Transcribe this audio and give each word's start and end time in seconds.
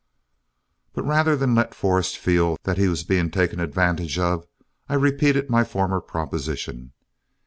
But 0.93 1.03
rather 1.05 1.35
than 1.35 1.53
let 1.53 1.75
Forrest 1.75 2.17
feel 2.17 2.57
that 2.63 2.79
he 2.79 2.87
was 2.87 3.03
being 3.03 3.29
taken 3.29 3.59
advantage 3.59 4.17
of, 4.17 4.47
I 4.89 4.95
repeated 4.95 5.47
my 5.47 5.63
former 5.63 6.01
proposition. 6.01 6.93